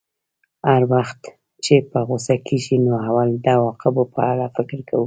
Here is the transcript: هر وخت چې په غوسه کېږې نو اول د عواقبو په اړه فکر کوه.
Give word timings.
هر 0.69 0.81
وخت 0.93 1.21
چې 1.63 1.75
په 1.91 1.99
غوسه 2.07 2.35
کېږې 2.47 2.77
نو 2.85 2.93
اول 3.07 3.29
د 3.43 3.45
عواقبو 3.57 4.03
په 4.13 4.19
اړه 4.31 4.45
فکر 4.55 4.79
کوه. 4.87 4.99